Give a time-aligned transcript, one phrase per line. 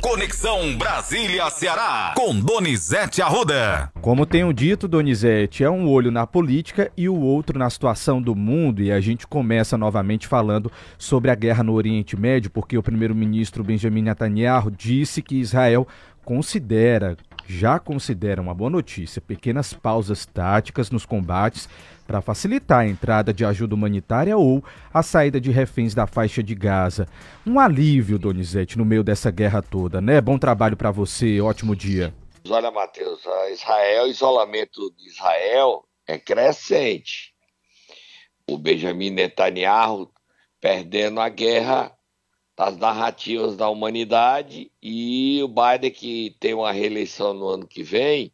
[0.00, 3.92] Conexão Brasília-Ceará, com Donizete Arruda.
[4.00, 8.34] Como tenho dito, Donizete, é um olho na política e o outro na situação do
[8.34, 8.82] mundo.
[8.82, 13.62] E a gente começa novamente falando sobre a guerra no Oriente Médio, porque o primeiro-ministro
[13.62, 15.86] Benjamin Netanyahu disse que Israel
[16.24, 21.68] considera, já considera uma boa notícia, pequenas pausas táticas nos combates
[22.10, 26.56] para facilitar a entrada de ajuda humanitária ou a saída de reféns da faixa de
[26.56, 27.06] Gaza.
[27.46, 30.20] Um alívio, Donizete, no meio dessa guerra toda, né?
[30.20, 32.12] Bom trabalho para você, ótimo dia.
[32.48, 33.20] Olha, Matheus,
[33.52, 37.32] Israel, isolamento de Israel é crescente.
[38.44, 40.10] O Benjamin Netanyahu
[40.60, 41.96] perdendo a guerra
[42.58, 48.32] das narrativas da humanidade e o Biden, que tem uma reeleição no ano que vem,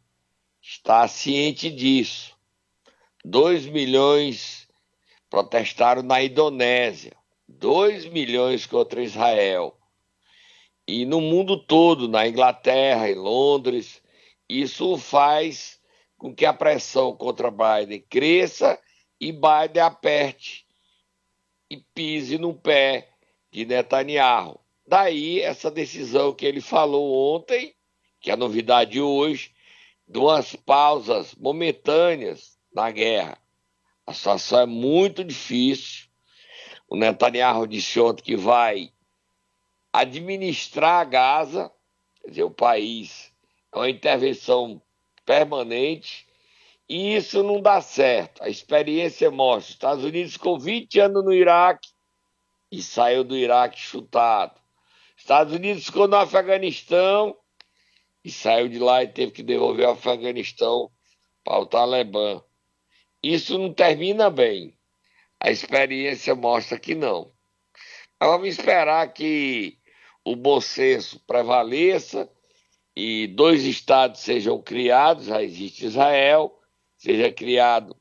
[0.63, 2.36] está ciente disso.
[3.25, 4.67] 2 milhões
[5.29, 7.15] protestaram na Indonésia,
[7.47, 9.77] 2 milhões contra Israel.
[10.87, 14.01] E no mundo todo, na Inglaterra, em Londres,
[14.47, 15.79] isso faz
[16.17, 18.79] com que a pressão contra Biden cresça
[19.19, 20.65] e Biden aperte
[21.69, 23.09] e pise no pé
[23.51, 24.59] de Netanyahu.
[24.87, 27.75] Daí essa decisão que ele falou ontem,
[28.21, 29.51] que é a novidade hoje,
[30.07, 33.37] de umas pausas momentâneas na guerra.
[34.05, 36.07] A situação é muito difícil.
[36.87, 38.91] O Netanyahu disse ontem que vai
[39.91, 41.71] administrar Gaza,
[42.21, 43.33] quer dizer, o país,
[43.73, 44.81] é uma intervenção
[45.25, 46.25] permanente,
[46.87, 48.41] e isso não dá certo.
[48.41, 51.89] A experiência mostra: os Estados Unidos ficou 20 anos no Iraque
[52.71, 54.59] e saiu do Iraque chutado.
[55.17, 57.35] Estados Unidos ficou no Afeganistão
[58.23, 60.89] e saiu de lá e teve que devolver o Afeganistão
[61.43, 62.41] para o Talibã.
[63.21, 64.77] Isso não termina bem.
[65.39, 67.31] A experiência mostra que não.
[68.19, 69.77] Mas vamos esperar que
[70.25, 72.29] o bom senso prevaleça
[72.95, 76.59] e dois estados sejam criados, já existe Israel,
[76.97, 77.95] seja criado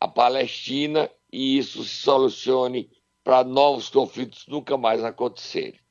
[0.00, 2.90] a Palestina e isso se solucione
[3.22, 5.81] para novos conflitos nunca mais acontecerem.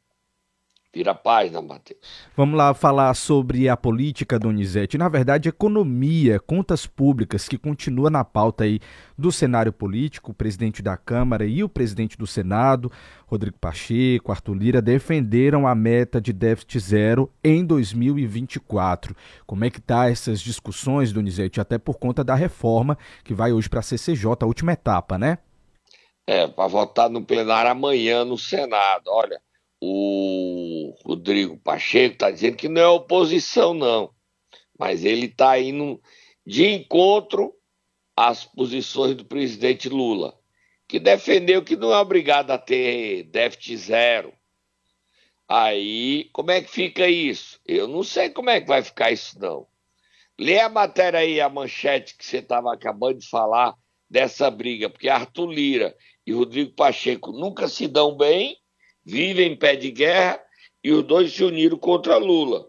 [0.93, 2.01] Vira página, Matheus.
[2.35, 4.97] Vamos lá falar sobre a política, Donizete.
[4.97, 8.81] Na verdade, economia, contas públicas, que continua na pauta aí
[9.17, 10.31] do cenário político.
[10.31, 12.91] O presidente da Câmara e o presidente do Senado,
[13.25, 19.15] Rodrigo Pacheco, Arthur Lira, defenderam a meta de déficit zero em 2024.
[19.47, 21.61] Como é que tá essas discussões, Donizete?
[21.61, 25.37] Até por conta da reforma que vai hoje para a CCJ, a última etapa, né?
[26.27, 29.03] É, para votar no plenário amanhã no Senado.
[29.07, 29.41] Olha,
[29.81, 34.13] o Rodrigo Pacheco está dizendo que não é oposição, não.
[34.77, 35.99] Mas ele está indo
[36.45, 37.53] de encontro
[38.15, 40.37] às posições do presidente Lula,
[40.87, 44.33] que defendeu que não é obrigado a ter déficit zero.
[45.47, 47.59] Aí, como é que fica isso?
[47.65, 49.67] Eu não sei como é que vai ficar isso, não.
[50.39, 53.75] Lê a matéria aí, a manchete que você estava acabando de falar
[54.09, 58.57] dessa briga, porque Arthur Lira e Rodrigo Pacheco nunca se dão bem,
[59.05, 60.39] vivem em pé de guerra
[60.83, 62.65] e os dois se uniram contra Lula.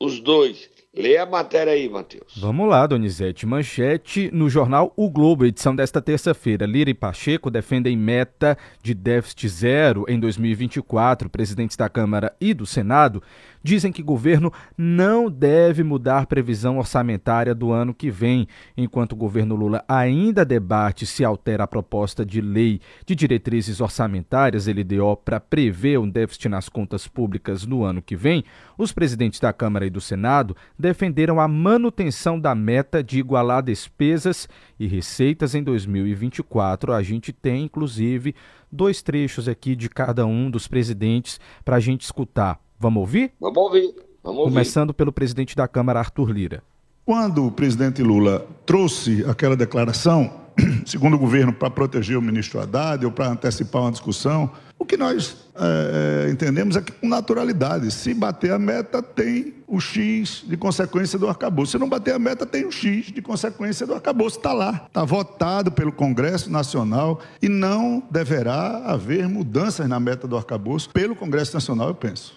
[0.00, 0.70] Os dois.
[0.96, 2.36] Lê a matéria aí, Matheus.
[2.36, 3.44] Vamos lá, Donizete.
[3.46, 6.66] Manchete no jornal O Globo, edição desta terça-feira.
[6.66, 11.28] Lira e Pacheco defendem meta de déficit zero em 2024.
[11.28, 13.20] Presidentes da Câmara e do Senado
[13.64, 19.16] dizem que o governo não deve mudar previsão orçamentária do ano que vem, enquanto o
[19.16, 25.40] governo Lula ainda debate se altera a proposta de lei de diretrizes orçamentárias, LDO, para
[25.40, 28.44] prever um déficit nas contas públicas no ano que vem.
[28.76, 34.46] Os presidentes da Câmara e do Senado defenderam a manutenção da meta de igualar despesas
[34.78, 36.92] e receitas em 2024.
[36.92, 38.34] A gente tem, inclusive,
[38.70, 42.63] dois trechos aqui de cada um dos presidentes para a gente escutar.
[42.78, 43.32] Vamos ouvir?
[43.40, 43.94] Vamos ouvir.
[44.22, 44.52] Vamos ouvir.
[44.52, 46.62] Começando pelo presidente da Câmara, Arthur Lira.
[47.04, 50.32] Quando o presidente Lula trouxe aquela declaração,
[50.86, 54.96] segundo o governo, para proteger o ministro Haddad ou para antecipar uma discussão, o que
[54.96, 60.56] nós é, entendemos é que com naturalidade, se bater a meta, tem o X de
[60.56, 61.72] consequência do arcabouço.
[61.72, 64.38] Se não bater a meta, tem o X de consequência do arcabouço.
[64.38, 70.36] Está lá, está votado pelo Congresso Nacional e não deverá haver mudanças na meta do
[70.36, 72.34] arcabouço pelo Congresso Nacional, eu penso.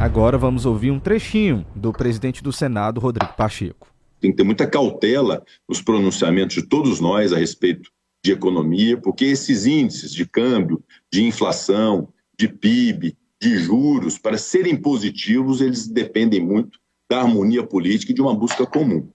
[0.00, 3.92] Agora vamos ouvir um trechinho do presidente do Senado, Rodrigo Pacheco.
[4.20, 7.90] Tem que ter muita cautela nos pronunciamentos de todos nós a respeito
[8.24, 10.80] de economia, porque esses índices de câmbio,
[11.12, 12.08] de inflação,
[12.38, 16.78] de PIB, de juros, para serem positivos, eles dependem muito
[17.10, 19.08] da harmonia política e de uma busca comum.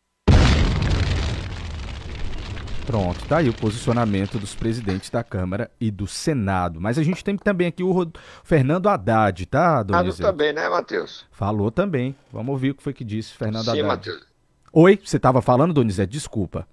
[2.85, 6.81] Pronto, tá aí o posicionamento dos presidentes da Câmara e do Senado.
[6.81, 8.13] Mas a gente tem também aqui o Rod...
[8.44, 10.18] Fernando Haddad, tá, Donizete?
[10.18, 11.25] Falou também, né, Matheus?
[11.31, 12.15] Falou também.
[12.31, 13.88] Vamos ouvir o que foi que disse Fernando Sim, Haddad.
[13.88, 14.27] Matheus.
[14.74, 16.12] Oi, você estava falando, Donizete?
[16.12, 16.68] Desculpa.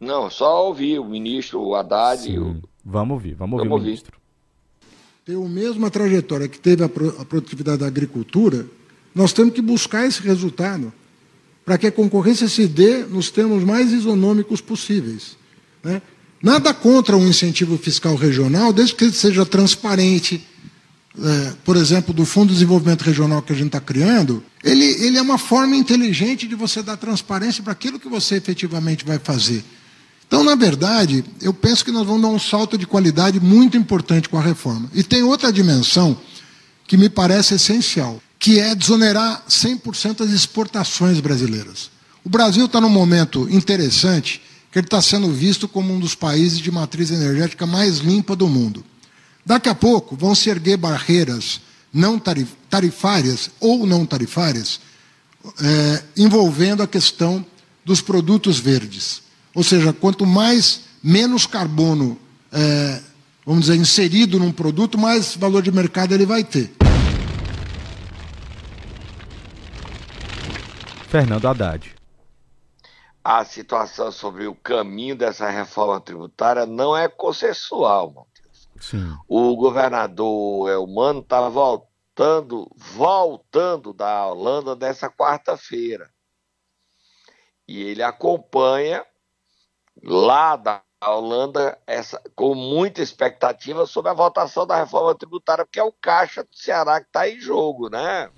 [0.00, 2.22] Não, só ouvir o ministro o Haddad.
[2.22, 2.38] Sim.
[2.38, 2.62] O...
[2.84, 4.18] Vamos ouvir, vamos, vamos ouvir o ministro.
[5.24, 8.66] Tem a mesma trajetória que teve a, produtividade da agricultura,
[9.14, 10.92] nós temos que buscar esse resultado
[11.64, 15.36] para que a concorrência se dê nos termos mais isonômicos possíveis.
[15.82, 16.02] Né?
[16.42, 20.46] Nada contra um incentivo fiscal regional, desde que ele seja transparente.
[21.16, 25.16] É, por exemplo, do Fundo de Desenvolvimento Regional que a gente está criando, ele, ele
[25.16, 29.64] é uma forma inteligente de você dar transparência para aquilo que você efetivamente vai fazer.
[30.26, 34.28] Então, na verdade, eu penso que nós vamos dar um salto de qualidade muito importante
[34.28, 34.90] com a reforma.
[34.92, 36.18] E tem outra dimensão
[36.86, 41.90] que me parece essencial que é desonerar 100% as exportações brasileiras.
[42.22, 46.58] O Brasil está num momento interessante que ele está sendo visto como um dos países
[46.58, 48.84] de matriz energética mais limpa do mundo.
[49.46, 52.20] Daqui a pouco vão se erguer barreiras não
[52.68, 54.78] tarifárias ou não tarifárias
[55.62, 57.46] é, envolvendo a questão
[57.82, 59.22] dos produtos verdes.
[59.54, 62.18] Ou seja, quanto mais menos carbono,
[62.52, 63.00] é,
[63.46, 66.83] vamos dizer, inserido num produto, mais valor de mercado ele vai ter.
[71.14, 71.94] Fernando Haddad.
[73.22, 78.68] A situação sobre o caminho dessa reforma tributária não é consensual, Matheus.
[78.80, 79.16] Sim.
[79.28, 86.10] O governador Elmano está voltando, voltando da Holanda nessa quarta-feira.
[87.68, 89.06] E ele acompanha
[90.02, 95.84] lá da Holanda essa, com muita expectativa sobre a votação da reforma tributária, porque é
[95.84, 98.28] o caixa do Ceará que está em jogo, né?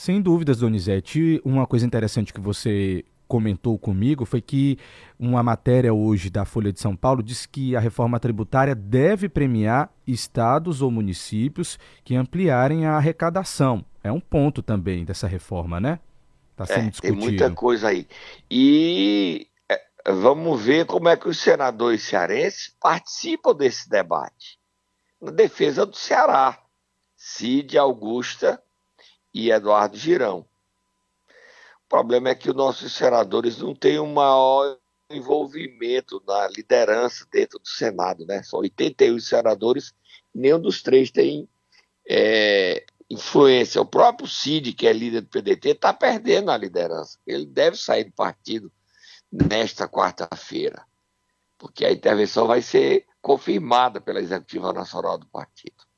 [0.00, 1.42] Sem dúvidas, Donizete.
[1.44, 4.78] Uma coisa interessante que você comentou comigo foi que
[5.18, 9.92] uma matéria hoje da Folha de São Paulo diz que a reforma tributária deve premiar
[10.06, 13.84] estados ou municípios que ampliarem a arrecadação.
[14.02, 16.00] É um ponto também dessa reforma, né?
[16.52, 17.18] Está sendo é, discutido.
[17.18, 18.08] Tem muita coisa aí.
[18.50, 19.82] E é,
[20.12, 24.58] vamos ver como é que os senadores cearenses participam desse debate.
[25.20, 26.58] Na defesa do Ceará.
[27.18, 28.62] Cid Augusta
[29.32, 30.46] e Eduardo Girão.
[31.84, 34.78] O problema é que os nossos senadores não têm um maior
[35.10, 38.42] envolvimento na liderança dentro do Senado, né?
[38.42, 39.92] São 81 senadores,
[40.32, 41.48] nenhum dos três tem
[42.08, 43.80] é, influência.
[43.80, 47.18] O próprio Cid, que é líder do PDT, está perdendo a liderança.
[47.26, 48.72] Ele deve sair do partido
[49.30, 50.84] nesta quarta-feira,
[51.58, 55.89] porque a intervenção vai ser confirmada pela Executiva Nacional do partido.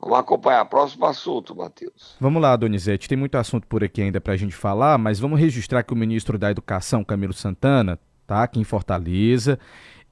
[0.00, 0.64] Vamos acompanhar.
[0.66, 2.16] Próximo assunto, Matheus.
[2.20, 3.08] Vamos lá, Donizete.
[3.08, 5.96] Tem muito assunto por aqui ainda para a gente falar, mas vamos registrar que o
[5.96, 9.58] ministro da Educação, Camilo Santana, está aqui em Fortaleza.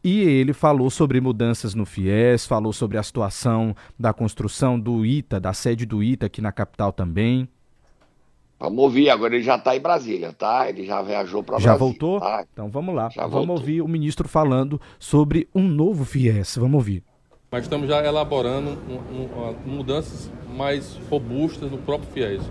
[0.02, 5.40] E ele falou sobre mudanças no FIES, falou sobre a situação da construção do ITA,
[5.40, 7.48] da sede do ITA aqui na capital também.
[8.58, 10.68] Vamos ouvir, agora ele já está em Brasília, tá?
[10.68, 11.72] Ele já viajou para Brasília.
[11.72, 12.20] Já voltou?
[12.20, 12.44] Tá?
[12.52, 13.08] Então vamos lá.
[13.10, 13.56] Já vamos voltou.
[13.56, 16.56] ouvir o ministro falando sobre um novo FIES.
[16.56, 17.02] Vamos ouvir
[17.56, 22.42] mas estamos já elaborando um, um, mudanças mais robustas no próprio FIES.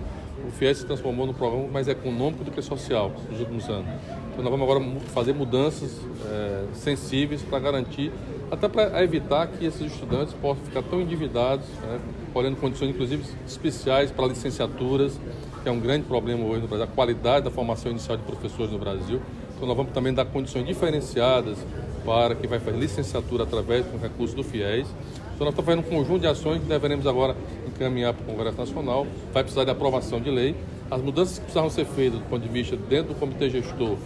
[0.48, 3.86] O FIES se transformou no programa mais econômico do que social nos últimos anos.
[4.32, 8.12] Então nós vamos agora fazer mudanças é, sensíveis para garantir,
[8.50, 12.00] até para evitar que esses estudantes possam ficar tão endividados, né,
[12.34, 15.20] colhendo condições inclusive especiais para licenciaturas,
[15.62, 18.72] que é um grande problema hoje no Brasil, a qualidade da formação inicial de professores
[18.72, 19.22] no Brasil.
[19.56, 21.60] Então nós vamos também dar condições diferenciadas
[22.06, 24.88] para quem vai fazer licenciatura através do recurso do FIES.
[25.36, 27.36] Então nós estamos fazendo um conjunto de ações que deveremos agora
[27.68, 29.06] encaminhar para o Congresso Nacional.
[29.34, 30.56] Vai precisar de aprovação de lei.
[30.90, 33.98] As mudanças que precisavam ser feitas do ponto de vista dentro do Comitê Gestor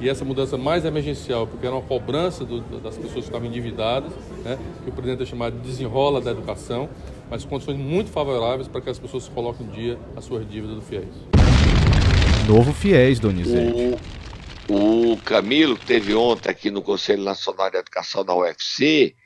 [0.00, 4.12] e essa mudança mais emergencial, porque era uma cobrança do, das pessoas que estavam endividadas,
[4.44, 6.88] né, que o presidente é chamado de desenrola da educação,
[7.30, 10.82] mas condições muito favoráveis para que as pessoas coloquem em dia as suas dívidas do
[10.82, 11.04] FIES.
[12.46, 13.94] Novo FIES, Donizete.
[13.94, 14.25] O
[15.26, 19.16] Camilo, que teve ontem aqui no Conselho Nacional de Educação da UFC,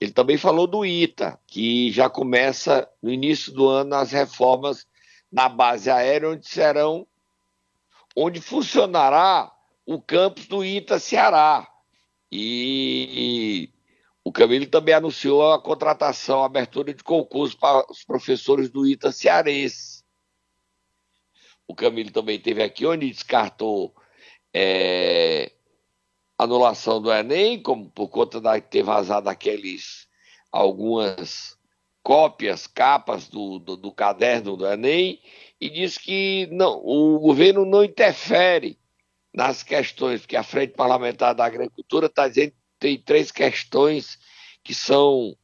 [0.00, 4.86] ele também falou do ITA, que já começa no início do ano as reformas
[5.30, 7.06] na base aérea, onde serão,
[8.16, 9.52] onde funcionará
[9.84, 11.68] o campus do ITA Ceará.
[12.32, 13.70] E
[14.24, 19.12] o Camilo também anunciou a contratação, a abertura de concurso para os professores do ITA
[19.12, 20.02] cearense.
[21.68, 23.94] O Camilo também teve aqui, onde descartou
[24.52, 25.52] é,
[26.38, 30.08] anulação do Enem, como por conta de ter vazado aqueles
[30.50, 31.56] algumas
[32.02, 35.20] cópias, capas do, do, do, caderno do Enem,
[35.60, 38.78] e diz que não, o governo não interfere
[39.32, 44.18] nas questões, porque a Frente Parlamentar da Agricultura está dizendo que tem três questões
[44.64, 45.36] que são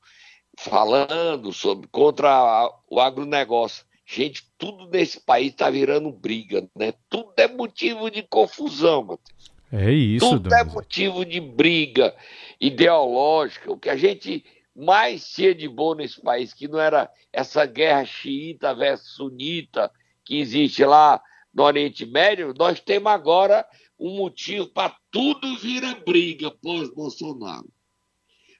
[0.59, 3.85] falando sobre contra o agronegócio.
[4.05, 6.95] Gente, tudo nesse país está virando briga, né?
[7.09, 9.57] Tudo é motivo de confusão, Matheus.
[9.73, 12.15] É isso, Tudo é motivo de briga
[12.61, 13.71] ideológica.
[13.73, 14.45] O que a gente
[14.75, 19.91] mais tinha de bom nesse país, que não era essa guerra xiita versus sunita
[20.25, 21.21] que existe lá
[21.53, 23.67] no Oriente Médio, nós temos agora
[23.99, 27.69] um motivo para tudo virar briga pós-Bolsonaro.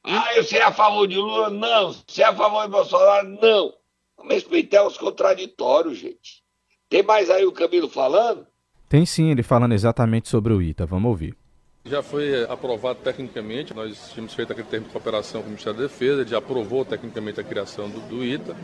[0.03, 1.51] Ah, eu sei a favor de Lula?
[1.51, 1.93] Não.
[1.93, 3.29] Você é a favor de Bolsonaro?
[3.41, 3.73] Não.
[4.17, 6.43] Vamos respeitar os contraditórios, gente.
[6.89, 8.47] Tem mais aí o Camilo falando?
[8.89, 10.87] Tem sim, ele falando exatamente sobre o ITA.
[10.87, 11.37] Vamos ouvir.
[11.85, 15.87] Já foi aprovado tecnicamente, nós tínhamos feito aquele termo de cooperação com o Ministério da
[15.87, 18.57] Defesa, ele já aprovou tecnicamente a criação do, do ITA.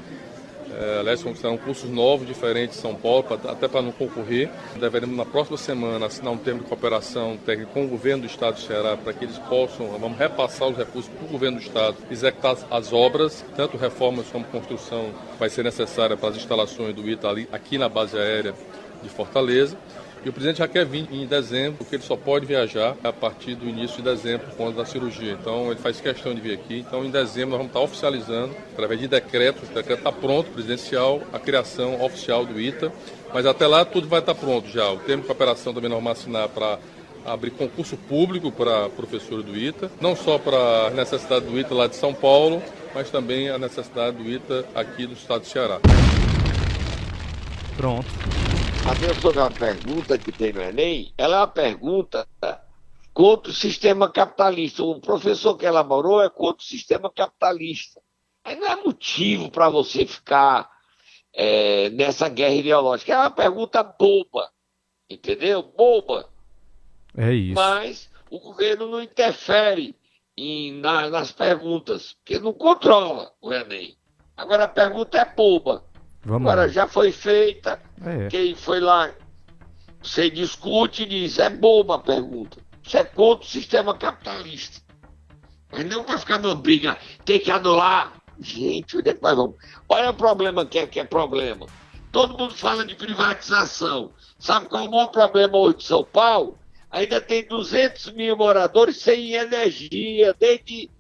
[0.75, 4.50] É, aliás, serão cursos novos, diferentes em São Paulo, pra, até para não concorrer.
[4.79, 8.55] Deveremos, na próxima semana, assinar um termo de cooperação técnica com o governo do Estado
[8.55, 11.97] do Ceará, para que eles possam, vamos repassar os recursos para o governo do Estado,
[12.11, 17.29] executar as obras, tanto reformas como construção, vai ser necessária para as instalações do ITA
[17.29, 18.55] ali, aqui na base aérea
[19.02, 19.76] de Fortaleza.
[20.25, 23.57] E o presidente já quer vir em dezembro, porque ele só pode viajar a partir
[23.57, 25.33] do início de dezembro, conta da cirurgia.
[25.33, 26.79] Então, ele faz questão de vir aqui.
[26.79, 31.23] Então, em dezembro, nós vamos estar oficializando, através de decretos, o decreto está pronto, presidencial,
[31.33, 32.93] a criação oficial do ITA.
[33.35, 34.93] Mas até lá, tudo vai estar pronto já.
[34.93, 36.79] O termo de cooperação também nós vamos assinar para
[37.26, 41.87] abrir concurso público para professores do ITA, não só para a necessidade do ITA lá
[41.88, 42.62] de São Paulo,
[42.95, 45.81] mas também a necessidade do ITA aqui do estado do Ceará.
[47.76, 48.42] Pronto.
[48.85, 52.27] A pergunta que tem no Enem, ela é uma pergunta
[53.15, 54.83] contra o sistema capitalista.
[54.83, 58.01] O professor que elaborou é contra o sistema capitalista.
[58.45, 60.69] Aí não é motivo para você ficar
[61.33, 63.12] é, nessa guerra ideológica.
[63.12, 64.51] É uma pergunta boba,
[65.09, 65.62] entendeu?
[65.62, 66.29] Boba.
[67.17, 67.55] É isso.
[67.55, 69.95] Mas o governo não interfere
[70.37, 73.97] em, na, nas perguntas, porque não controla o Enem.
[74.37, 75.85] Agora a pergunta é boba.
[76.25, 76.73] Vamos Agora lá.
[76.73, 78.29] já foi feita, É.
[78.29, 79.11] quem foi lá,
[80.02, 82.59] você discute e diz, é boba a pergunta.
[82.83, 84.81] Isso é contra o sistema capitalista.
[85.71, 88.12] Mas não vai ficar numa briga, tem que anular.
[88.41, 89.57] Gente, onde é que nós vamos?
[89.88, 91.67] Olha o problema que é, que é problema.
[92.11, 94.12] Todo mundo fala de privatização.
[94.38, 96.59] Sabe qual é o maior problema hoje de São Paulo?
[96.91, 100.91] Ainda tem 200 mil moradores sem energia desde,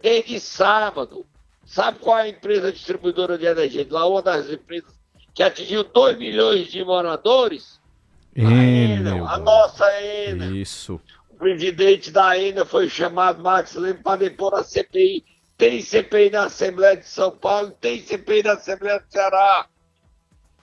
[0.00, 1.26] desde sábado.
[1.70, 4.04] Sabe qual é a empresa distribuidora de energia de lá?
[4.04, 4.92] Uma das empresas
[5.32, 7.80] que atingiu 2 milhões de moradores?
[8.36, 10.56] A Enel, a nossa Enel.
[10.56, 11.00] Isso.
[11.30, 15.24] O presidente da Enel foi chamado, Max Leme, para depor a CPI.
[15.56, 19.66] Tem CPI na Assembleia de São Paulo, tem CPI na Assembleia do Ceará.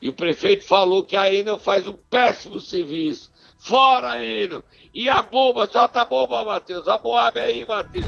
[0.01, 3.31] E o prefeito falou que a Enel faz um péssimo serviço.
[3.57, 4.61] Fora a Enel.
[4.93, 6.85] E a bomba, solta a bomba, Matheus.
[6.85, 8.05] A Moab aí, Matheus.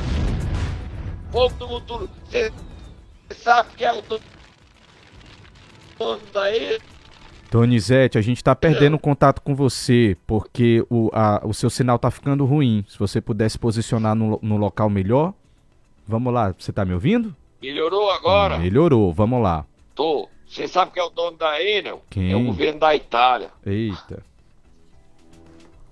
[1.31, 2.09] Fogo do futuro.
[3.36, 4.21] Sabe que é o dono
[6.33, 6.79] da Enel?
[7.51, 12.12] Donizete, a gente está perdendo contato com você, porque o, a- o seu sinal tá
[12.12, 12.86] ficando ruim.
[12.88, 15.33] Se você pudesse posicionar no, no local melhor.
[16.07, 17.36] Vamos lá, você tá me ouvindo?
[17.62, 18.57] Melhorou agora?
[18.57, 19.65] Melhorou, vamos lá.
[19.95, 20.29] Tô.
[20.48, 22.03] Você sabe que é o dono da Enel?
[22.09, 22.31] Quem?
[22.31, 23.50] É o governo da Itália.
[23.65, 24.24] Eita.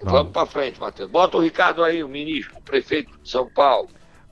[0.01, 1.09] Vamos pra frente, Matheus.
[1.09, 3.89] Bota o Ricardo aí, o ministro, o prefeito de São Paulo.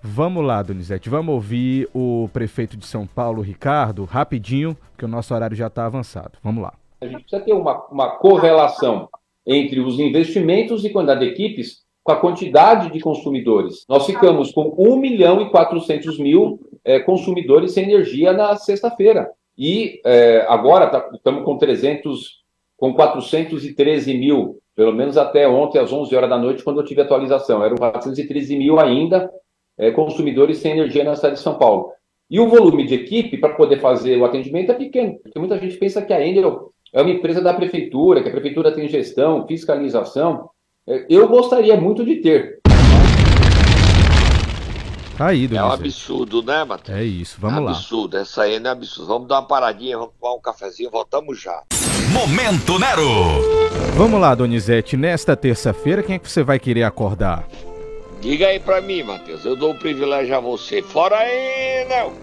[0.07, 1.09] Vamos lá, Donizete.
[1.09, 5.85] Vamos ouvir o prefeito de São Paulo, Ricardo, rapidinho, porque o nosso horário já está
[5.87, 6.33] avançado.
[6.43, 6.73] Vamos lá.
[7.01, 9.09] A gente precisa ter uma, uma correlação
[9.45, 13.83] entre os investimentos e quantidade de equipes com a quantidade de consumidores.
[13.89, 19.31] Nós ficamos com 1 milhão e 400 mil eh, consumidores sem energia na sexta-feira.
[19.57, 22.43] E eh, agora tá- estamos com 300,
[22.77, 27.01] com 413 mil, pelo menos até ontem às 11 horas da noite, quando eu tive
[27.01, 27.63] atualização.
[27.63, 29.31] Eram 413 mil ainda
[29.77, 31.91] eh, consumidores sem energia na cidade de São Paulo.
[32.29, 35.77] E o volume de equipe para poder fazer o atendimento é pequeno, porque muita gente
[35.77, 40.49] pensa que a Enel é uma empresa da prefeitura, que a prefeitura tem gestão, fiscalização.
[40.87, 42.59] É, Eu gostaria muito de ter.
[45.17, 46.97] Tá aí, É um absurdo, né, Matheus?
[46.97, 47.71] É isso, vamos é lá.
[47.71, 48.17] absurdo.
[48.17, 49.07] Essa aí não é absurdo.
[49.07, 51.61] Vamos dar uma paradinha, vamos tomar um cafezinho, voltamos já.
[52.11, 53.07] Momento Nero.
[53.95, 54.97] Vamos lá, Donizete.
[54.97, 57.47] Nesta terça-feira, quem é que você vai querer acordar?
[58.21, 59.45] Diga aí pra mim, Matheus.
[59.45, 60.81] Eu dou o privilégio a você.
[60.81, 62.13] Fora aí, Nel!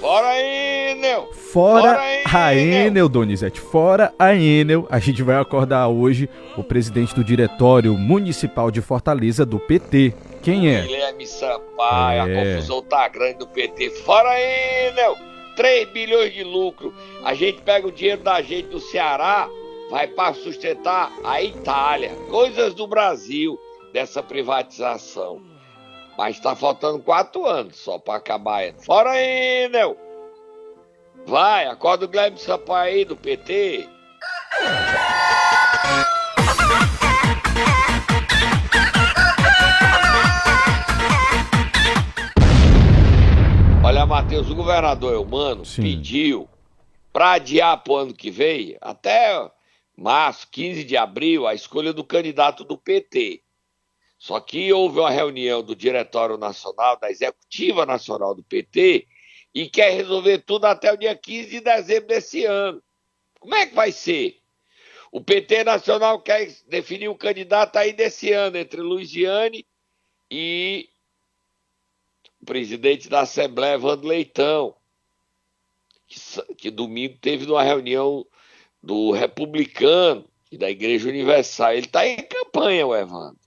[0.00, 1.28] Fora aí, Nel!
[1.52, 2.00] Fora Fora
[2.46, 3.60] a Enel, Donizete.
[3.60, 9.44] Fora a Enel, a gente vai acordar hoje o presidente do Diretório Municipal de Fortaleza
[9.44, 10.14] do PT.
[10.42, 10.80] Quem é?
[10.82, 12.40] Guilherme Sampaio, É.
[12.40, 13.90] a confusão tá grande do PT.
[13.90, 15.16] Fora aí, Nel!
[15.56, 16.94] 3 bilhões de lucro.
[17.22, 19.46] A gente pega o dinheiro da gente do Ceará,
[19.90, 22.12] vai para sustentar a Itália.
[22.30, 23.58] Coisas do Brasil
[23.92, 25.42] dessa privatização.
[26.16, 28.72] Mas está faltando quatro anos só para acabar.
[28.84, 29.96] Fora aí, Nel!
[31.26, 33.88] Vai, acorda o Gleb Sampaio aí do PT.
[43.82, 45.82] Olha, Matheus, o governador Elmano Sim.
[45.82, 46.48] pediu
[47.12, 49.50] para adiar para o ano que vem, até
[49.96, 53.42] março, 15 de abril, a escolha do candidato do PT.
[54.20, 59.08] Só que houve uma reunião do Diretório Nacional, da Executiva Nacional do PT,
[59.54, 62.82] e quer resolver tudo até o dia 15 de dezembro desse ano.
[63.38, 64.38] Como é que vai ser?
[65.10, 69.66] O PT Nacional quer definir o um candidato aí desse ano, entre Luiziane
[70.30, 70.90] e
[72.42, 74.76] o presidente da Assembleia, Evandro Leitão,
[76.06, 76.20] que,
[76.56, 78.26] que domingo teve uma reunião
[78.82, 81.72] do Republicano e da Igreja Universal.
[81.72, 83.39] Ele está em campanha, o Evandro.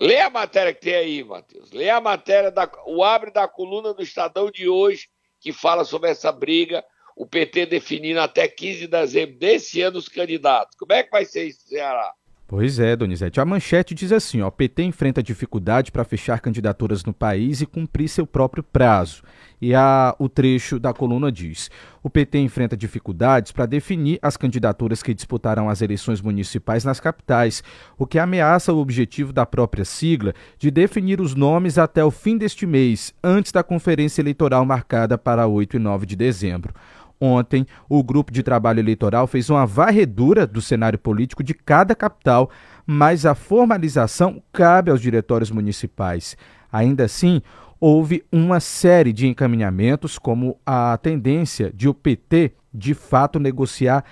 [0.00, 1.70] Lê a matéria que tem aí, Matheus.
[1.72, 6.08] Lê a matéria, da, o abre da coluna do Estadão de hoje, que fala sobre
[6.08, 6.82] essa briga,
[7.14, 10.74] o PT definindo até 15 de dezembro desse ano os candidatos.
[10.78, 12.14] Como é que vai ser isso, Ceará?
[12.50, 13.40] Pois é, Donizete.
[13.40, 18.08] A manchete diz assim: ó, PT enfrenta dificuldade para fechar candidaturas no país e cumprir
[18.08, 19.22] seu próprio prazo.
[19.62, 21.70] E a, o trecho da coluna diz:
[22.02, 27.62] o PT enfrenta dificuldades para definir as candidaturas que disputarão as eleições municipais nas capitais,
[27.96, 32.36] o que ameaça o objetivo da própria sigla de definir os nomes até o fim
[32.36, 36.74] deste mês, antes da conferência eleitoral marcada para 8 e 9 de dezembro.
[37.20, 42.50] Ontem, o grupo de trabalho eleitoral fez uma varredura do cenário político de cada capital,
[42.86, 46.34] mas a formalização cabe aos diretórios municipais.
[46.72, 47.42] Ainda assim,
[47.78, 54.04] houve uma série de encaminhamentos, como a tendência de o PT de fato negociar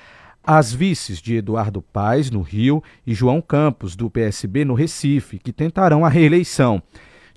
[0.43, 5.53] as vices de Eduardo Paes, no Rio, e João Campos, do PSB, no Recife, que
[5.53, 6.83] tentarão a reeleição.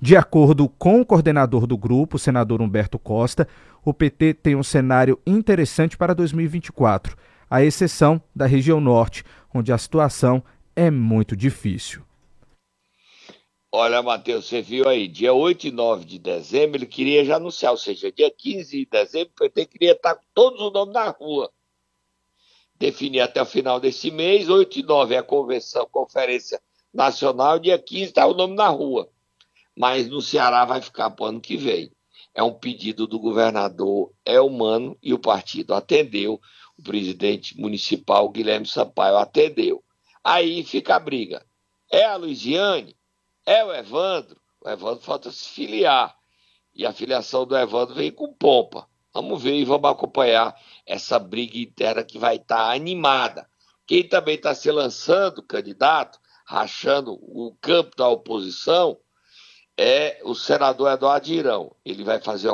[0.04, 3.46] De acordo com o coordenador do grupo, o senador Humberto Costa,
[3.84, 7.16] o PT tem um cenário interessante para 2024,
[7.48, 9.22] à exceção da região norte,
[9.54, 10.42] onde a situação
[10.74, 12.02] é muito difícil.
[13.70, 17.70] Olha, Matheus, você viu aí, dia 8 e 9 de dezembro, ele queria já anunciar,
[17.70, 21.10] ou seja, dia 15 de dezembro, o PT queria estar com todos os nomes na
[21.10, 21.48] rua.
[22.74, 26.60] Definir até o final desse mês, 8 e 9 é a convenção, conferência
[26.92, 29.08] nacional, dia 15 está o nome na rua
[29.76, 31.92] mas no Ceará vai ficar para o ano que vem.
[32.34, 36.40] É um pedido do governador é humano e o partido atendeu,
[36.78, 39.82] o presidente municipal Guilherme Sampaio atendeu.
[40.24, 41.44] Aí fica a briga.
[41.90, 42.96] É a Luiziane?
[43.44, 44.40] É o Evandro?
[44.64, 46.16] O Evandro falta se filiar.
[46.74, 48.88] E a filiação do Evandro vem com pompa.
[49.12, 50.56] Vamos ver e vamos acompanhar
[50.86, 53.46] essa briga interna que vai estar tá animada.
[53.86, 58.98] Quem também está se lançando candidato, rachando o campo da oposição,
[59.76, 61.74] é o senador Eduardo Irão.
[61.84, 62.50] Ele vai fazer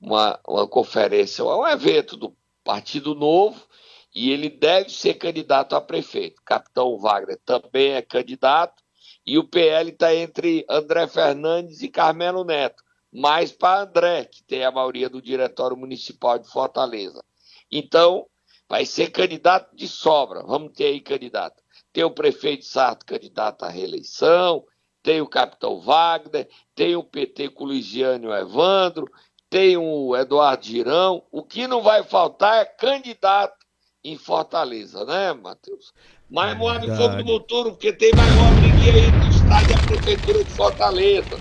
[0.00, 3.66] uma, uma conferência, um evento do Partido Novo,
[4.14, 6.42] e ele deve ser candidato a prefeito.
[6.44, 8.82] Capitão Wagner também é candidato,
[9.24, 12.82] e o PL está entre André Fernandes e Carmelo Neto,
[13.12, 17.24] mais para André, que tem a maioria do Diretório Municipal de Fortaleza.
[17.70, 18.26] Então,
[18.68, 20.42] vai ser candidato de sobra.
[20.42, 21.62] Vamos ter aí candidato.
[21.92, 24.64] Tem o prefeito Sarto candidato à reeleição,
[25.06, 29.08] tem o capitão Wagner, tem o PT com o e Evandro,
[29.48, 31.22] tem o Eduardo Girão.
[31.30, 33.54] O que não vai faltar é candidato
[34.02, 35.92] em Fortaleza, né, Matheus?
[36.28, 39.86] Mais Moab é Fogo do Motor, porque tem mais uma briguinha aí do estádio da
[39.86, 41.36] Prefeitura de Fortaleza.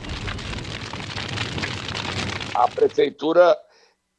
[2.54, 3.58] A Prefeitura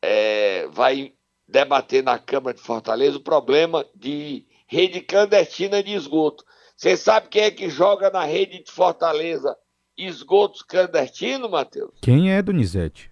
[0.02, 1.12] é, vai
[1.46, 6.44] debater na Câmara de Fortaleza o problema de rede clandestina de esgoto.
[6.76, 9.56] Você sabe quem é que joga na rede de Fortaleza
[9.96, 11.90] esgotos clandestinos, Matheus?
[12.02, 13.10] Quem é, Donizete?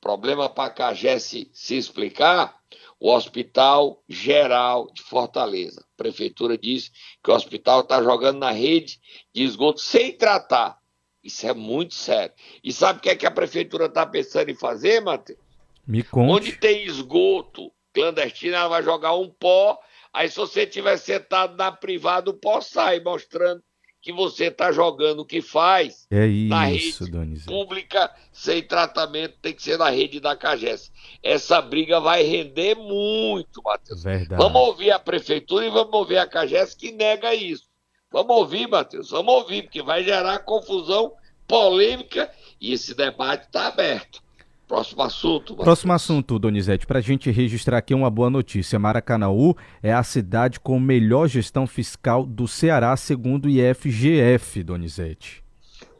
[0.00, 2.58] Problema para Cagé se, se explicar,
[2.98, 5.80] o Hospital Geral de Fortaleza.
[5.80, 6.90] A prefeitura diz
[7.22, 8.98] que o hospital está jogando na rede
[9.32, 10.76] de esgoto sem tratar.
[11.22, 12.34] Isso é muito sério.
[12.64, 15.38] E sabe o que é que a prefeitura está pensando em fazer, Matheus?
[15.86, 16.32] Me conte.
[16.32, 19.78] Onde tem esgoto clandestino, ela vai jogar um pó
[20.12, 23.62] Aí, se você estiver sentado na privada, o pó sai mostrando
[24.00, 27.46] que você está jogando o que faz é isso, na rede Donizete.
[27.48, 30.92] pública sem tratamento, tem que ser na rede da CAGES.
[31.22, 34.02] Essa briga vai render muito, Matheus.
[34.02, 34.40] Verdade.
[34.40, 37.64] Vamos ouvir a prefeitura e vamos ouvir a CAGES que nega isso.
[38.10, 41.12] Vamos ouvir, Matheus, vamos ouvir, porque vai gerar confusão,
[41.46, 44.22] polêmica e esse debate está aberto.
[44.68, 45.56] Próximo assunto.
[45.56, 46.86] Próximo assunto, Donizete.
[46.86, 48.78] Para a gente registrar aqui uma boa notícia.
[48.78, 55.42] Maracanaú é a cidade com melhor gestão fiscal do Ceará, segundo o IFGF, Donizete.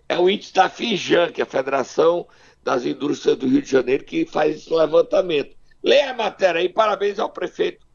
[0.07, 2.27] É o índice da FIJAN, que é a Federação
[2.63, 5.57] das Indústrias do Rio de Janeiro, que faz esse levantamento.
[5.83, 7.87] Leia a matéria aí, parabéns ao prefeito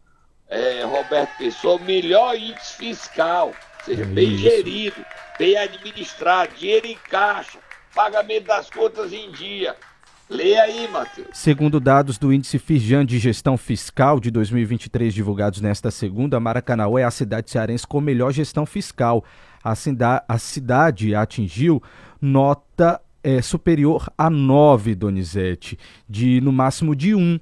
[0.50, 5.06] é, Roberto Pessoa, melhor índice fiscal, ou seja, é bem gerido,
[5.38, 7.60] bem administrado, dinheiro em caixa,
[7.94, 9.76] pagamento das contas em dia.
[10.34, 11.28] Leia aí, Matheus.
[11.32, 17.04] Segundo dados do Índice Fijan de Gestão Fiscal de 2023 divulgados nesta segunda, Maracanã é
[17.04, 19.24] a cidade cearense com melhor gestão fiscal.
[19.64, 21.82] A, cida a cidade atingiu
[22.20, 25.78] nota é, superior a 9, Donizete,
[26.10, 27.40] de no máximo de 1.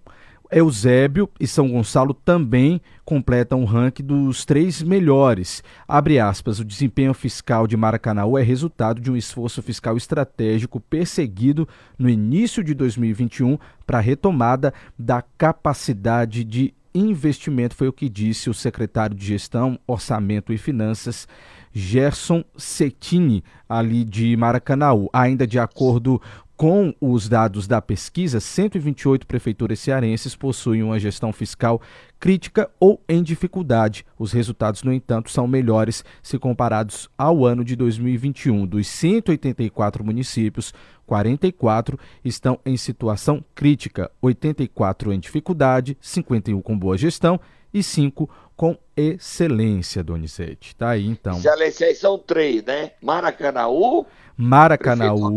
[0.52, 5.64] Eusébio e São Gonçalo também completam o ranking dos três melhores.
[5.88, 11.68] Abre aspas, o desempenho fiscal de Maracanaú é resultado de um esforço fiscal estratégico perseguido
[11.98, 18.50] no início de 2021 para a retomada da capacidade de investimento, foi o que disse
[18.50, 21.28] o secretário de Gestão, Orçamento e Finanças,
[21.72, 25.10] Gerson Cettini, ali de Maracanaú.
[25.14, 26.22] Ainda de acordo
[26.62, 31.82] com os dados da pesquisa, 128 prefeituras cearenses possuem uma gestão fiscal
[32.19, 34.06] crítica ou em dificuldade.
[34.15, 38.67] Os resultados, no entanto, são melhores se comparados ao ano de 2021.
[38.67, 40.71] Dos 184 municípios,
[41.08, 47.39] 44 estão em situação crítica, 84 em dificuldade, 51 com boa gestão
[47.74, 50.76] e 5 com excelência, Donizete.
[50.76, 51.39] Tá aí então.
[51.39, 52.91] Excelência aí são três, né?
[53.02, 54.06] Maracanaú,
[54.38, 55.32] Maracanaú,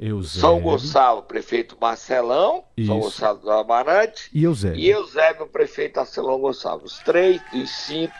[0.00, 0.40] Eusébio.
[0.40, 2.88] São Gonçalo, prefeito Marcelão, Isso.
[2.88, 4.30] São Gonçalo do Amarante.
[4.32, 4.80] E Eusébio.
[4.80, 6.98] E Eusébio, prefeito Arcelão Gonçalves.
[7.04, 8.14] Três dos cinco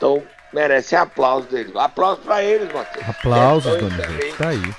[0.00, 1.76] então merecem aplausos deles.
[1.76, 3.06] Aplausos para eles, Matheus.
[3.06, 4.36] Aplausos, é, Donizete.
[4.38, 4.74] Tá aí.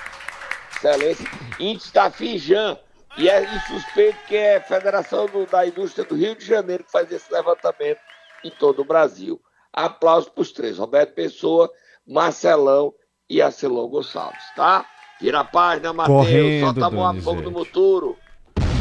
[0.75, 1.27] Excelência.
[1.59, 2.77] Índice da Fijan.
[3.17, 6.91] E é insuspeito que é a Federação do, da Indústria do Rio de Janeiro que
[6.91, 7.99] faz esse levantamento
[8.43, 9.39] em todo o Brasil.
[9.71, 11.71] Aplausos para os três: Roberto Pessoa,
[12.07, 12.93] Marcelão
[13.29, 14.85] e Arcelão Gonçalves, tá?
[15.21, 16.27] Vira a página, Matheus.
[16.61, 18.17] Solta a mão a fogo do moturo.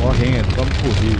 [0.00, 1.18] Correndo, vamos correr.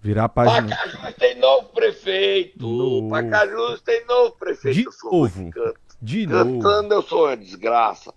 [0.00, 0.74] Virar a página.
[0.74, 2.66] Pacajus tem novo prefeito.
[2.66, 3.10] Novo.
[3.10, 4.80] Pacajus tem novo prefeito.
[4.80, 5.52] De novo.
[6.00, 6.94] De Cantando novo.
[6.94, 8.14] eu sou uma desgraça.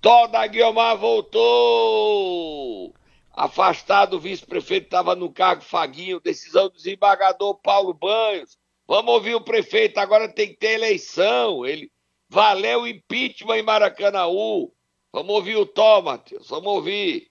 [0.00, 2.92] Toda Guiomar voltou.
[3.32, 6.18] Afastado o vice-prefeito estava no cargo Faguinho.
[6.18, 8.58] Decisão do desembargador Paulo Banhos.
[8.88, 9.98] Vamos ouvir o prefeito.
[9.98, 11.64] Agora tem que ter eleição.
[11.64, 11.88] Ele
[12.30, 14.70] Valeu impeachment em Maracanaú.
[15.12, 16.48] Vamos ouvir o Tom, Matheus.
[16.48, 17.26] Vamos ouvir.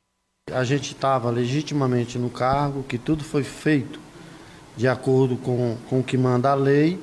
[0.51, 3.97] A gente estava legitimamente no cargo, que tudo foi feito
[4.75, 6.99] de acordo com, com o que manda a lei,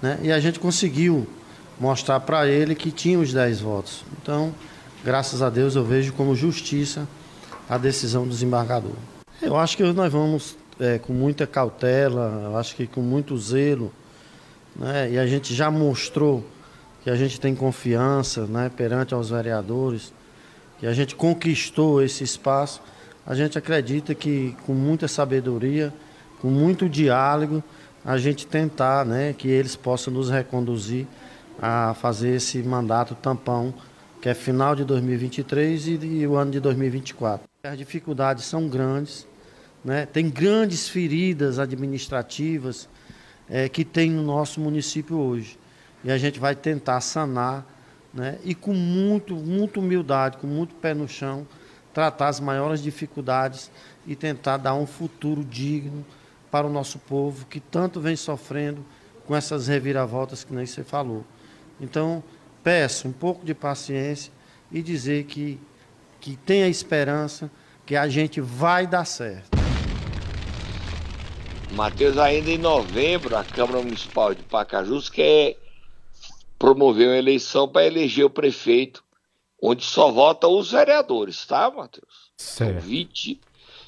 [0.00, 0.20] né?
[0.22, 1.26] e a gente conseguiu
[1.80, 4.04] mostrar para ele que tinha os 10 votos.
[4.20, 4.54] Então,
[5.04, 7.08] graças a Deus, eu vejo como justiça
[7.68, 8.94] a decisão do desembargador.
[9.40, 13.92] Eu acho que nós vamos é, com muita cautela, eu acho que com muito zelo,
[14.76, 15.10] né?
[15.10, 16.44] e a gente já mostrou
[17.02, 20.12] que a gente tem confiança né, perante aos vereadores,
[20.78, 22.80] que a gente conquistou esse espaço,
[23.26, 25.92] a gente acredita que com muita sabedoria,
[26.40, 27.62] com muito diálogo,
[28.04, 31.06] a gente tentar né, que eles possam nos reconduzir
[31.60, 33.74] a fazer esse mandato tampão,
[34.20, 37.46] que é final de 2023 e, e o ano de 2024.
[37.64, 39.26] As dificuldades são grandes,
[39.84, 42.88] né, tem grandes feridas administrativas
[43.48, 45.61] é, que tem no nosso município hoje
[46.04, 47.66] e a gente vai tentar sanar,
[48.12, 48.38] né?
[48.44, 51.46] E com muito, muita humildade, com muito pé no chão,
[51.94, 53.70] tratar as maiores dificuldades
[54.06, 56.04] e tentar dar um futuro digno
[56.50, 58.84] para o nosso povo que tanto vem sofrendo
[59.26, 61.24] com essas reviravoltas que nem você falou.
[61.80, 62.22] Então,
[62.62, 64.32] peço um pouco de paciência
[64.70, 65.60] e dizer que
[66.22, 67.50] que tenha esperança
[67.84, 69.58] que a gente vai dar certo.
[71.72, 75.56] Matheus, ainda em novembro, a Câmara Municipal de Pacajus quer
[76.62, 79.02] promoveu uma eleição para eleger o prefeito,
[79.60, 82.30] onde só votam os vereadores, tá, Matheus?
[82.36, 82.80] Certo.
[82.80, 83.40] São 20,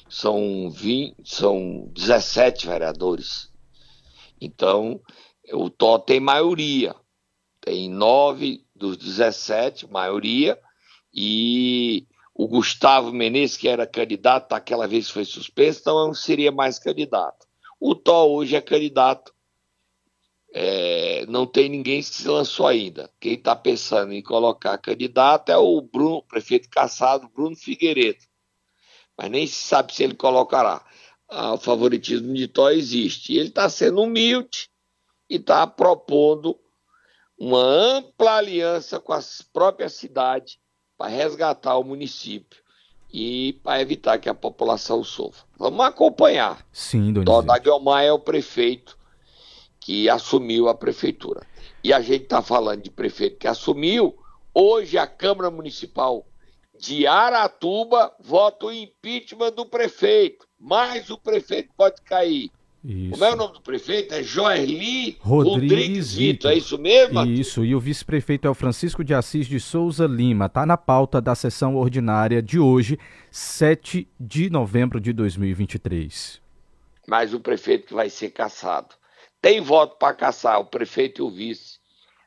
[0.09, 3.49] são 20, são 17 vereadores.
[4.41, 4.99] Então,
[5.53, 6.93] o Tó tem maioria.
[7.61, 10.59] Tem nove dos 17, maioria,
[11.13, 16.77] e o Gustavo Menezes, que era candidato, aquela vez foi suspenso, então não seria mais
[16.77, 17.47] candidato.
[17.79, 19.33] O Tó hoje é candidato
[20.57, 23.11] é, não tem ninguém que se lançou ainda.
[23.19, 28.23] Quem está pensando em colocar candidato é o Bruno, prefeito caçado, Bruno Figueiredo.
[29.17, 30.81] Mas nem se sabe se ele colocará.
[31.27, 33.33] Ah, o favoritismo de Tó existe.
[33.33, 34.69] E ele está sendo humilde
[35.29, 36.57] e está propondo
[37.37, 39.19] uma ampla aliança com a
[39.51, 40.57] própria cidade
[40.97, 42.63] para resgatar o município
[43.11, 45.43] e para evitar que a população sofra.
[45.57, 46.65] Vamos acompanhar.
[46.71, 47.11] Sim.
[47.11, 48.97] Dona Guilmar é o prefeito
[49.85, 51.45] que assumiu a prefeitura.
[51.83, 54.17] E a gente está falando de prefeito que assumiu.
[54.51, 56.25] Hoje a Câmara Municipal
[56.79, 60.47] de Aratuba vota o impeachment do prefeito.
[60.59, 62.49] Mas o prefeito pode cair.
[62.83, 63.11] Isso.
[63.11, 64.15] Como é o nome do prefeito?
[64.15, 66.47] É Joerli Rodrigues, Rodrigues Vito.
[66.47, 67.23] É isso mesmo?
[67.23, 67.63] Isso.
[67.63, 70.47] E o vice-prefeito é o Francisco de Assis de Souza Lima.
[70.47, 72.97] Está na pauta da sessão ordinária de hoje,
[73.29, 76.41] 7 de novembro de 2023.
[77.07, 78.95] Mas o prefeito que vai ser caçado.
[79.45, 81.77] Tem voto para caçar o prefeito e o vice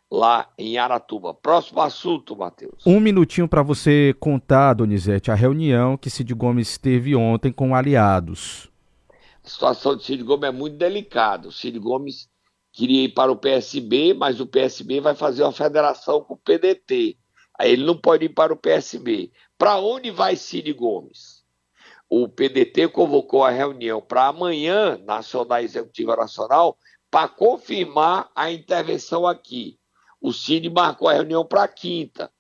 [0.09, 1.35] lá em Aratuba.
[1.35, 2.87] Próximo assunto, Matheus.
[2.87, 8.71] Um minutinho para você contar, Donizete, a reunião que Cid Gomes teve ontem com aliados.
[9.45, 11.49] A situação de Cid Gomes é muito delicada.
[11.49, 12.29] O Cid Gomes
[12.73, 17.19] queria ir para o PSB, mas o PSB vai fazer uma federação com o PDT.
[17.59, 19.33] Aí ele não pode ir para o PSB.
[19.59, 21.43] Para onde vai Cid Gomes?
[22.09, 26.79] O PDT convocou a reunião para amanhã, Nacional Executiva Nacional,
[27.11, 29.79] para confirmar a intervenção aqui.
[30.21, 32.31] O Cid marcou a reunião para quinta.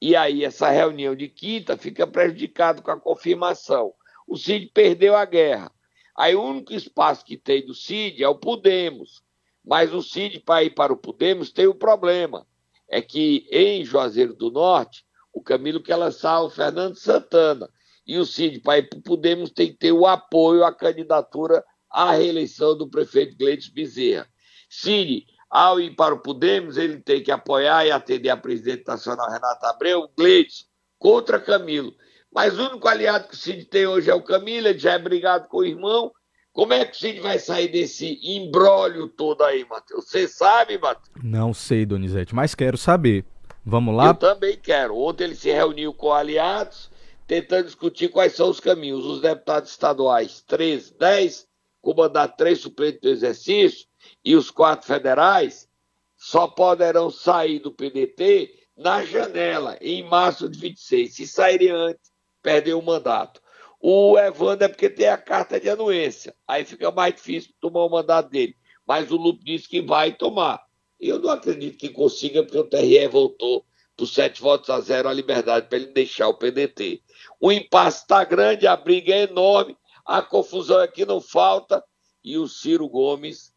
[0.00, 3.94] E aí, essa reunião de quinta fica prejudicado com a confirmação.
[4.26, 5.72] O Cid perdeu a guerra.
[6.16, 9.22] Aí o único espaço que tem do CID é o Podemos.
[9.64, 12.46] Mas o CID, para ir para o Podemos, tem um problema.
[12.88, 17.68] É que em Juazeiro do Norte, o Camilo quer lançar o Fernando Santana.
[18.06, 21.64] E o CID, para ir para o Podemos, tem que ter o apoio à candidatura
[21.94, 24.26] à reeleição do prefeito Gleides Bezerra.
[24.68, 29.30] Cid, ao ir para o Podemos, ele tem que apoiar e atender a presidente nacional
[29.30, 30.66] Renata Abreu, Gleides,
[30.98, 31.94] contra Camilo.
[32.34, 34.98] Mas o único aliado que o Cid tem hoje é o Camilo, ele já é
[34.98, 36.10] brigado com o irmão.
[36.52, 40.08] Como é que o Cid vai sair desse embrólio todo aí, Matheus?
[40.08, 41.08] Você sabe, Matheus?
[41.22, 43.24] Não sei, Donizete, mas quero saber.
[43.64, 44.08] Vamos lá?
[44.08, 44.96] Eu também quero.
[44.96, 46.90] Ontem ele se reuniu com aliados,
[47.26, 49.04] tentando discutir quais são os caminhos.
[49.04, 51.53] Os deputados estaduais, 13, 10,
[51.84, 53.86] com mandato 3 suplentes do exercício,
[54.24, 55.68] e os quatro federais,
[56.16, 61.14] só poderão sair do PDT na janela, em março de 26.
[61.14, 62.10] Se saírem antes,
[62.42, 63.40] perdeu o mandato.
[63.78, 67.90] O Evandro é porque tem a carta de anuência, aí fica mais difícil tomar o
[67.90, 68.56] mandato dele.
[68.86, 70.64] Mas o Lupe disse que vai tomar.
[70.98, 73.64] Eu não acredito que consiga, porque o TRE voltou
[73.96, 77.02] por sete votos a zero a liberdade para ele deixar o PDT.
[77.38, 81.82] O impasse está grande, a briga é enorme, a confusão aqui não falta,
[82.22, 83.52] e o Ciro Gomes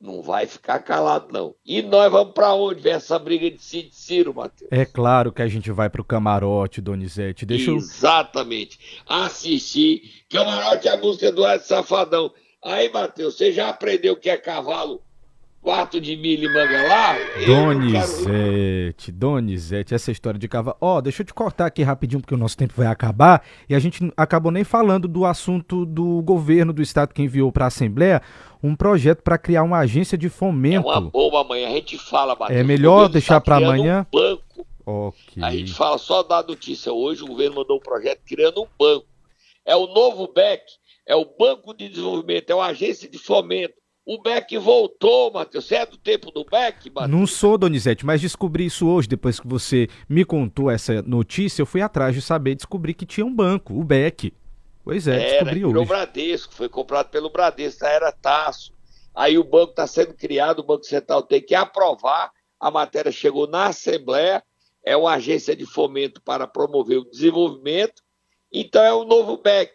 [0.00, 1.54] não vai ficar calado, não.
[1.64, 2.80] E nós vamos para onde?
[2.80, 4.68] Ver essa briga de Cid e Ciro, Matheus.
[4.72, 7.46] É claro que a gente vai para o camarote, Donizete.
[7.46, 8.78] Deixa Exatamente.
[9.08, 9.16] Eu...
[9.16, 10.24] Assistir.
[10.28, 12.32] Camarote é a música do Ed Safadão.
[12.64, 15.00] Aí, Matheus, você já aprendeu o que é cavalo
[15.62, 17.16] quarto de milho e mangalá?
[17.46, 19.16] Donizete, quero...
[19.16, 20.76] Donizete, essa história de cavalo.
[20.80, 23.42] Ó, oh, deixa eu te cortar aqui rapidinho, porque o nosso tempo vai acabar.
[23.68, 27.66] E a gente acabou nem falando do assunto do governo do estado que enviou para
[27.66, 28.20] a Assembleia
[28.62, 30.88] um projeto para criar uma agência de fomento.
[30.88, 32.58] É uma boa amanhã, a gente fala, Matheus.
[32.58, 34.06] É melhor deixar para amanhã?
[34.12, 34.66] Um banco.
[34.84, 35.42] Okay.
[35.42, 39.06] A gente fala só da notícia hoje, o governo mandou um projeto criando um banco.
[39.64, 40.62] É o novo BEC,
[41.06, 43.74] é o Banco de Desenvolvimento, é uma agência de fomento.
[44.04, 45.66] O BEC voltou, Matheus.
[45.66, 47.10] Você é do tempo do BEC, Matheus?
[47.10, 51.66] Não sou, Donizete, mas descobri isso hoje, depois que você me contou essa notícia, eu
[51.66, 54.32] fui atrás de saber, descobri que tinha um banco, o BEC.
[54.84, 55.78] Pois é, era, descobri hoje.
[55.78, 58.72] o Bradesco, foi comprado pelo Bradesco, era Taço.
[59.14, 63.46] Aí o banco está sendo criado, o Banco Central tem que aprovar, a matéria chegou
[63.46, 64.42] na Assembleia,
[64.84, 68.02] é uma agência de fomento para promover o desenvolvimento,
[68.52, 69.72] então é o novo BEC.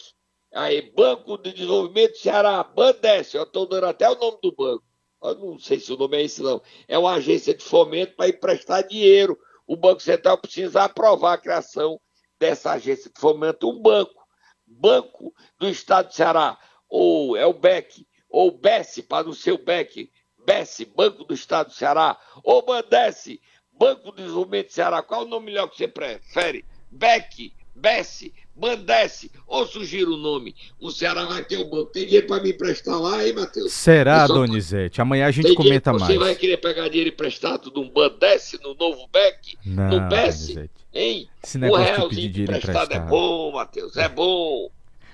[0.58, 4.84] Aí, Banco de Desenvolvimento Ceará, Bandes, eu estou dando até o nome do banco.
[5.22, 6.60] Eu não sei se o nome é esse, não.
[6.88, 9.38] É uma agência de fomento para emprestar dinheiro.
[9.68, 12.02] O Banco Central precisa aprovar a criação
[12.40, 13.70] dessa agência de fomento.
[13.70, 14.20] Um banco
[14.66, 16.58] Banco do Estado de Ceará,
[16.90, 20.12] ou é o BEC, ou BES, para o seu BEC,
[20.44, 23.40] BES, Banco do Estado do Ceará, ou Bandesse,
[23.72, 26.66] Banco do Desenvolvimento Ceará, qual é o nome melhor que você prefere?
[26.90, 30.56] BEC, BES, Bandesse, ou sugiro o nome.
[30.80, 31.92] O Ceará vai ter um banco.
[31.92, 33.72] Tem dinheiro para me emprestar lá, hein, Matheus?
[33.72, 34.34] Será, só...
[34.34, 35.00] Donizete?
[35.00, 36.06] Amanhã a gente Tem comenta mais.
[36.06, 40.48] Você vai querer pegar dinheiro emprestado de um Bandesse no novo BEC, Não, no BES?
[40.48, 40.72] Donizete.
[40.94, 41.30] Hein?
[41.44, 44.72] Esse negócio o realzinho de emprestado, emprestado é bom, Matheus, é bom.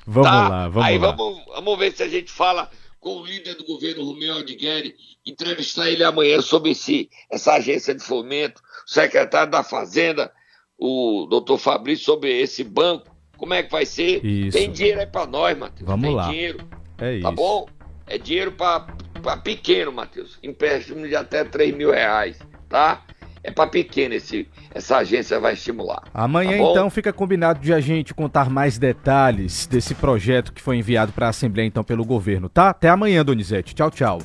[0.07, 0.49] Vamos tá?
[0.49, 1.11] lá, vamos Aí lá.
[1.11, 4.95] Vamos, vamos ver se a gente fala com o líder do governo, Romeu Aldigueri,
[5.25, 10.31] entrevistar ele amanhã sobre esse, essa agência de fomento, o secretário da Fazenda,
[10.77, 13.13] o doutor Fabrício, sobre esse banco.
[13.37, 14.23] Como é que vai ser?
[14.25, 14.57] Isso.
[14.57, 15.87] Tem dinheiro aí para nós, Matheus.
[15.87, 16.29] Vamos Tem lá.
[16.29, 16.59] dinheiro.
[16.97, 17.31] É tá isso.
[17.31, 17.67] bom?
[18.07, 20.37] É dinheiro para pequeno, Matheus.
[20.43, 23.03] Empréstimo de até 3 mil reais, tá?
[23.43, 26.03] é para pequeno, esse, essa agência vai estimular.
[26.13, 30.77] Amanhã, tá então, fica combinado de a gente contar mais detalhes desse projeto que foi
[30.77, 32.69] enviado para a Assembleia, então, pelo governo, tá?
[32.69, 33.75] Até amanhã, Donizete.
[33.75, 34.19] Tchau, tchau.